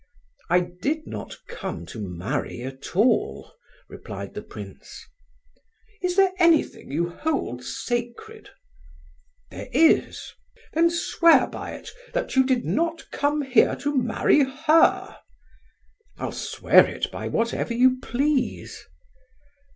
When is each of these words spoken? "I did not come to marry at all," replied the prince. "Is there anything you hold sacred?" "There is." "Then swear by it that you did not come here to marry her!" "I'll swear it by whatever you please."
"I 0.49 0.61
did 0.61 1.05
not 1.05 1.37
come 1.45 1.85
to 1.85 1.99
marry 1.99 2.63
at 2.63 2.95
all," 2.95 3.53
replied 3.87 4.33
the 4.33 4.41
prince. 4.41 5.05
"Is 6.01 6.15
there 6.15 6.31
anything 6.39 6.89
you 6.91 7.09
hold 7.09 7.63
sacred?" 7.63 8.49
"There 9.51 9.67
is." 9.71 10.33
"Then 10.73 10.89
swear 10.89 11.45
by 11.45 11.73
it 11.73 11.91
that 12.15 12.35
you 12.35 12.43
did 12.43 12.65
not 12.65 13.11
come 13.11 13.43
here 13.43 13.75
to 13.75 13.95
marry 13.95 14.43
her!" 14.43 15.19
"I'll 16.17 16.31
swear 16.31 16.87
it 16.87 17.11
by 17.11 17.27
whatever 17.27 17.75
you 17.75 17.99
please." 17.99 18.83